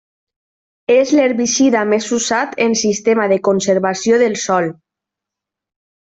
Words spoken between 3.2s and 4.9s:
de conservació del sòl.